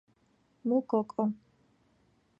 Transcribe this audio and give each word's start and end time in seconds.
მუ 0.67 0.77
გოკო 0.89 1.23